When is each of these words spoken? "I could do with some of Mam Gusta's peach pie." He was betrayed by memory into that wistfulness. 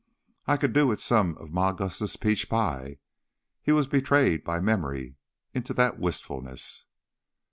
"I 0.47 0.57
could 0.57 0.73
do 0.73 0.87
with 0.87 0.99
some 0.99 1.37
of 1.37 1.53
Mam 1.53 1.75
Gusta's 1.75 2.15
peach 2.17 2.49
pie." 2.49 2.97
He 3.61 3.71
was 3.71 3.85
betrayed 3.85 4.43
by 4.43 4.59
memory 4.59 5.13
into 5.53 5.75
that 5.75 5.99
wistfulness. 5.99 6.85